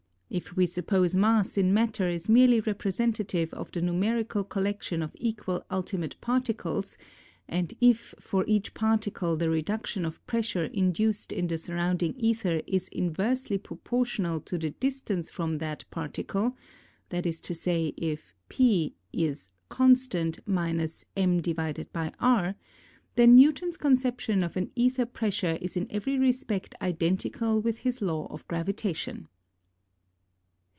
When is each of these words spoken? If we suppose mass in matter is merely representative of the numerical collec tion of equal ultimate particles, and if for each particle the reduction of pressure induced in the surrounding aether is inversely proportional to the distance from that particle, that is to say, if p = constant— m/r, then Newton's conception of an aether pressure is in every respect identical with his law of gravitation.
If 0.33 0.55
we 0.55 0.63
suppose 0.65 1.11
mass 1.13 1.57
in 1.57 1.73
matter 1.73 2.07
is 2.07 2.29
merely 2.29 2.61
representative 2.61 3.53
of 3.53 3.69
the 3.73 3.81
numerical 3.81 4.45
collec 4.45 4.81
tion 4.81 5.01
of 5.01 5.11
equal 5.19 5.65
ultimate 5.69 6.15
particles, 6.21 6.97
and 7.49 7.73
if 7.81 8.15
for 8.17 8.45
each 8.47 8.73
particle 8.73 9.35
the 9.35 9.49
reduction 9.49 10.05
of 10.05 10.25
pressure 10.27 10.63
induced 10.67 11.33
in 11.33 11.47
the 11.47 11.57
surrounding 11.57 12.15
aether 12.17 12.61
is 12.65 12.87
inversely 12.93 13.57
proportional 13.57 14.39
to 14.39 14.57
the 14.57 14.69
distance 14.69 15.29
from 15.29 15.55
that 15.57 15.83
particle, 15.91 16.55
that 17.09 17.25
is 17.25 17.41
to 17.41 17.53
say, 17.53 17.87
if 17.97 18.33
p 18.47 18.95
= 19.31 19.67
constant— 19.67 20.39
m/r, 20.47 22.53
then 23.15 23.35
Newton's 23.35 23.75
conception 23.75 24.43
of 24.45 24.55
an 24.55 24.71
aether 24.79 25.05
pressure 25.05 25.57
is 25.59 25.75
in 25.75 25.87
every 25.89 26.17
respect 26.17 26.73
identical 26.81 27.61
with 27.61 27.79
his 27.79 28.01
law 28.01 28.27
of 28.31 28.47
gravitation. 28.47 29.27